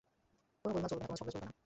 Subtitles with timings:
[0.65, 1.51] কোন গোলমাল চলবে না, কোন ঝগড়া চলবেনা।